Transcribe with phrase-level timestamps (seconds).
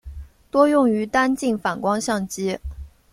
[0.49, 2.57] 多用于单镜反光相机。